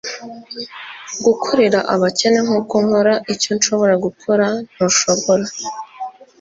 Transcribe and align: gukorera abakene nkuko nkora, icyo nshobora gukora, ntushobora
gukorera 1.25 1.79
abakene 1.93 2.39
nkuko 2.45 2.75
nkora, 2.85 3.13
icyo 3.33 3.49
nshobora 3.57 3.93
gukora, 4.05 4.45
ntushobora 4.73 5.45